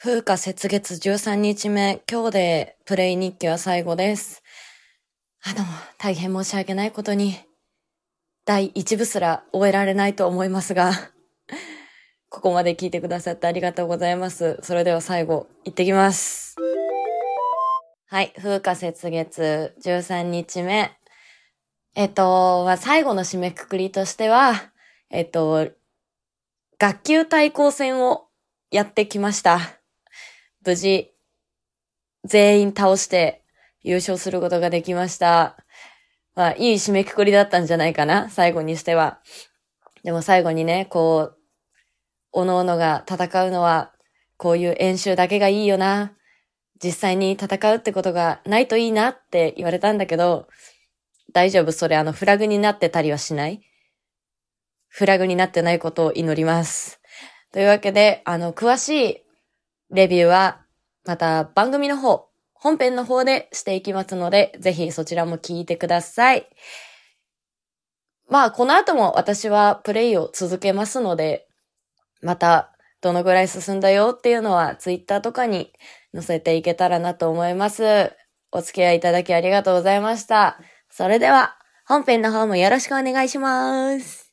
[0.00, 4.44] 風花雪月13日目、今日でプレイ日記は最後です。
[5.42, 5.64] あの、
[5.98, 7.34] 大変申し訳ないことに、
[8.44, 10.92] 第一部すら終えられないと思いますが、
[12.30, 14.60] ここまで聞いてくださってありがとうございます。
[14.62, 16.54] それでは最後、行ってきます。
[18.06, 20.92] はい、風花雪月13日目。
[21.96, 24.70] えっと、は最後の締めくくりとしては、
[25.10, 25.72] えっと、
[26.78, 28.28] 学級対抗戦を
[28.70, 29.77] やってきました。
[30.64, 31.12] 無事、
[32.24, 33.42] 全員倒して
[33.82, 35.56] 優勝することができました。
[36.34, 39.20] まあ、いい締めくくりだったんじゃないかな、最後にしては。
[40.04, 41.38] でも最後にね、こう、
[42.32, 43.92] おのおのが戦うのは、
[44.36, 46.12] こういう演習だけがいいよな。
[46.80, 50.46] 実際に戦うってことがないといいなって言われたんだけど、
[51.32, 53.60] 大丈夫それあのフラグになってたりはしない？
[54.86, 57.00] フラグになってないことを祈ります。
[57.52, 59.22] というわけで、あの、詳しい
[59.90, 60.62] レビューは、
[61.04, 66.46] また番組の方、本編の方でしていきますので、ぜひそちらも聞いてください。
[68.28, 71.48] まあ、この後も私はプレイを続けますので、
[72.20, 75.72] また、どのぐらい進んだよっていうのは、ツイッターとかに
[76.12, 78.12] 載せていけたらなと思います。
[78.50, 80.58] お付き合いいただきありがとうございました。
[80.90, 84.27] それでは、本編の方もよろしくお願いします。